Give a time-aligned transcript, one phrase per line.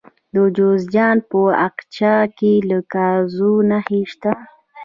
[0.33, 4.31] د جوزجان په اقچه کې د ګازو نښې شته.